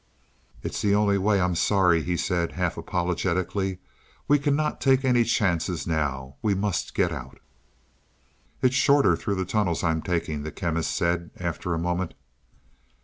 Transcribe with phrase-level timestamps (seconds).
[0.63, 3.77] "It's the only way; I'm sorry," he said, half apologetically.
[4.27, 7.39] "We cannot take any chances now; we must get out."
[8.63, 12.15] "It's shorter through these tunnels I'm taking," the Chemist said after a moment.